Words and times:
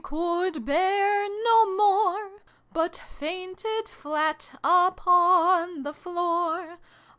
could 0.03 0.65
bear 0.65 1.27
no 1.43 1.75
more, 1.75 2.41
But 2.73 2.99
fainted 3.19 3.87
flat 3.87 4.49
upon 4.63 5.83
the 5.83 5.93
floor. 5.93 6.79